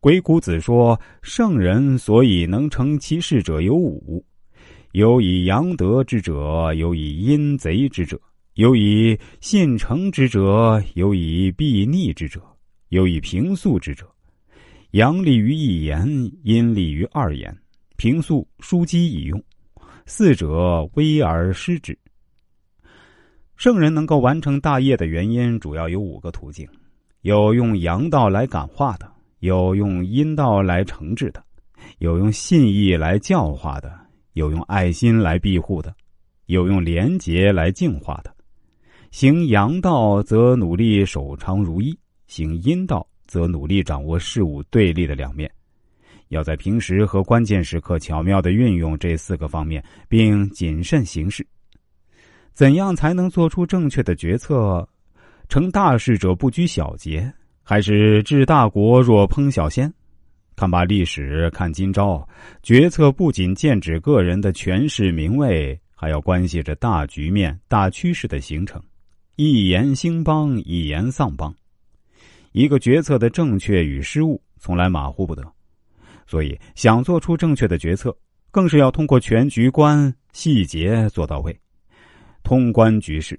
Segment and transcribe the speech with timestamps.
[0.00, 4.24] 鬼谷子说：“圣人所以能成其事者有五：
[4.92, 8.16] 有以阳德之者，有以阴贼之者，
[8.54, 12.40] 有以信诚之者，有以避逆之者，
[12.90, 14.08] 有以平素之者。
[14.92, 16.06] 阳利于一言，
[16.44, 17.52] 阴利于二言。
[17.96, 19.42] 平素枢机以用，
[20.06, 21.98] 四者微而失之。”
[23.56, 26.68] 圣人能够完成大业的原因，主要有五个途径：
[27.22, 31.42] 有用阳道来感化的，有用阴道来惩治的，
[31.98, 33.92] 有用信义来教化的，
[34.32, 35.94] 有用爱心来庇护的，
[36.46, 38.34] 有用廉洁来净化的。
[39.10, 45.50] 行阳道则努力守常如一，行阴道则努力掌握事物对立的两面。
[46.28, 51.46] 要在平时和关键时刻巧妙的运用这四个方面，并谨慎行事。
[52.52, 54.86] 怎样才能做出正确的决策？
[55.48, 57.32] 成大事者不拘小节，
[57.70, 59.92] 还是治大国若烹小鲜？
[60.56, 62.26] 看罢历史，看今朝，
[62.62, 68.82] 决策不仅剑指个人的权势名位，还要关系着大局面、大趋势的形成。
[69.36, 71.54] 一言兴邦，一言丧邦。
[72.52, 75.46] 一个决策的正确与失误，从来马虎不得。
[76.26, 78.16] 所以，想做出正确的决策，
[78.50, 81.54] 更是要通过全局观、细节做到位。
[82.42, 83.38] 通关局势，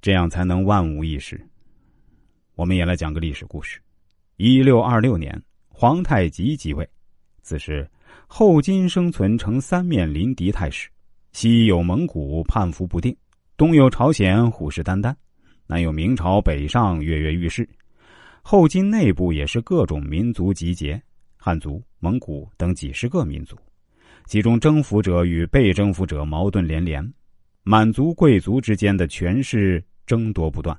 [0.00, 1.38] 这样才能万无一失。
[2.56, 3.78] 我们也来讲个历史故事：
[4.38, 6.88] 一六二六年，皇太极即位。
[7.42, 7.86] 此时，
[8.26, 10.88] 后金生存成三面临敌态势：
[11.32, 13.14] 西有蒙古叛服不定，
[13.58, 15.14] 东有朝鲜虎视眈眈，
[15.66, 17.68] 南有明朝北上跃跃欲试。
[18.40, 20.98] 后金内部也是各种民族集结，
[21.36, 23.54] 汉族、蒙古等几十个民族，
[24.24, 27.06] 其中征服者与被征服者矛盾连连。
[27.64, 30.74] 满族贵族之间的权势争夺不断。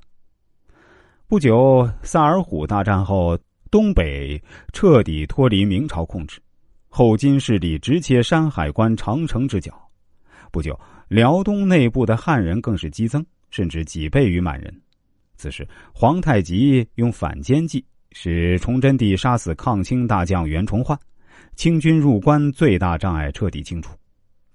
[1.28, 3.38] 不久，萨尔浒大战后，
[3.70, 6.40] 东北彻底脱离明朝控制，
[6.88, 9.78] 后金势力直切山海关长城之角。
[10.50, 14.74] 不久，辽东内部的汉人更是激增，甚至几倍于满人。
[15.36, 20.98] 此时，皇太极用反间计，使崇祯帝杀死抗清大将袁崇焕，
[21.56, 23.92] 清军入关最大障碍彻底清除。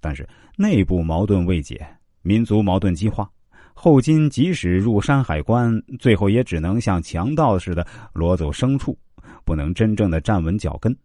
[0.02, 1.86] 但是，内部矛盾未解。
[2.24, 3.30] 民族矛盾激化，
[3.74, 8.98] 后金即使入山海关，最后也只能像强盗似的掳走牲畜，
[9.44, 10.96] 不能真正的站稳脚跟。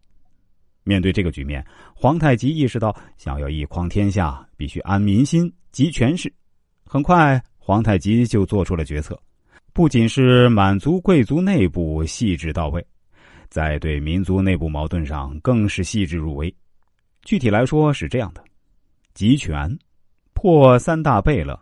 [0.84, 1.64] 面对这个局面，
[1.94, 6.32] 皇太极意识到，想要一匡天下，必须安民心、集权势。
[6.84, 9.20] 很快，皇太极就做出了决策，
[9.72, 12.86] 不仅是满族贵族内部细致到位，
[13.48, 16.54] 在对民族内部矛盾上更是细致入微。
[17.22, 18.42] 具体来说是这样的：
[19.14, 19.76] 集权。
[20.32, 21.60] 破三大贝勒，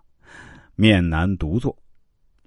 [0.76, 1.76] 面南独坐。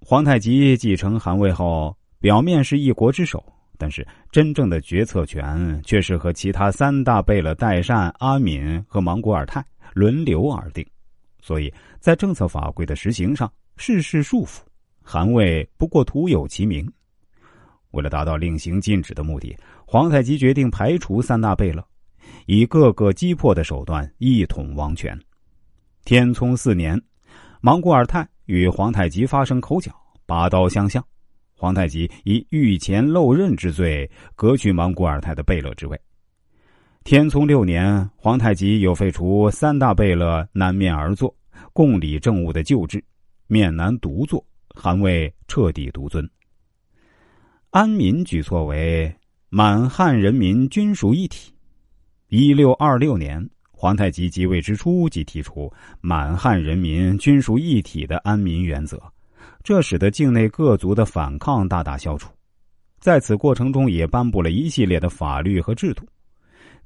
[0.02, 3.44] 皇太极继承汗位后，表面是一国之首，
[3.78, 10.86] 但是真正的决策权却是和其他三大贝勒代善、阿敏和莽古尔泰轮流而定。
[11.42, 14.60] 所以在政策法规的实行上，事事束缚，
[15.02, 16.90] 汗位不过徒有其名。
[17.92, 21.84] 为了达到令行禁止的目的，皇太极决定排除三大贝勒，
[22.46, 25.20] 以各个击破的手段一统王权。
[26.06, 27.02] 天聪四年，
[27.62, 29.92] 莽古尔泰与皇太极发生口角，
[30.26, 31.04] 拔刀相向。
[31.54, 36.00] 皇太极以御前漏刃之罪革去莽古尔泰的贝勒之位。
[37.04, 41.36] 天聪六年，皇太极有废除三大贝勒南面而坐，
[41.74, 43.04] 共理政务的旧制，
[43.48, 44.42] 面南独坐，
[44.74, 46.28] 汗位彻底独尊。
[47.72, 49.14] 安民举措为
[49.50, 51.54] 满汉人民均属一体。
[52.30, 53.46] 一六二六年。
[53.82, 59.02] 皇太极即位之初，即提出满汉人民均属一体的安民原则，
[59.64, 62.30] 这使得境内各族的反抗大大消除。
[63.00, 66.06] 在此过程中，也颁布了一系列的法律和制度。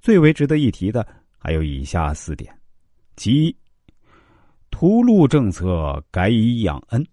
[0.02, 1.04] 最为值得一提的
[1.40, 2.56] 还有以下四点：
[3.16, 3.56] 其一，
[4.70, 7.04] 屠戮政策改以养恩。